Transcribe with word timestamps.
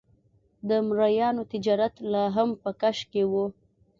د 0.69 0.69
مریانو 0.87 1.43
تجارت 1.53 1.93
لا 2.11 2.23
هم 2.35 2.49
په 2.61 2.71
کش 2.81 2.97
کې 3.11 3.23
و. 3.31 3.33